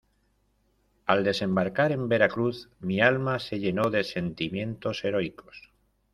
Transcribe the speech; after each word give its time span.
al 1.05 1.23
desembarcar 1.23 1.91
en 1.91 2.09
Veracruz, 2.09 2.69
mi 2.79 3.01
alma 3.01 3.37
se 3.37 3.59
llenó 3.59 3.91
de 3.91 4.03
sentimientos 4.03 5.03
heroicos. 5.05 5.69